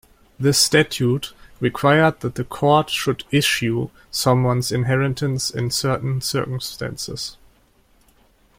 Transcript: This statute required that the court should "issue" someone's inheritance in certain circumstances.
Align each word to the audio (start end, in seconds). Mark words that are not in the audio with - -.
This 0.39 0.57
statute 0.57 1.31
required 1.59 2.21
that 2.21 2.33
the 2.33 2.43
court 2.43 2.89
should 2.89 3.23
"issue" 3.29 3.91
someone's 4.09 4.71
inheritance 4.71 5.51
in 5.51 5.69
certain 5.69 6.21
circumstances. 6.21 7.37